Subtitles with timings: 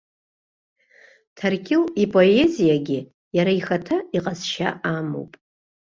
[1.37, 2.99] Ҭаркьыл ипоезиагьы
[3.37, 5.31] иара ихаҭа иҟазшьа амоуп.